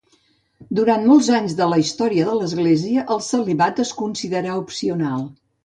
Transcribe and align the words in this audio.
Durant 0.79 1.03
molts 1.09 1.29
anys 1.39 1.53
de 1.59 1.67
la 1.73 1.79
història 1.83 2.25
de 2.31 2.35
l'Església, 2.39 3.05
el 3.17 3.23
celibat 3.29 3.85
es 3.87 3.95
considerà 4.03 4.59
opcional. 4.67 5.25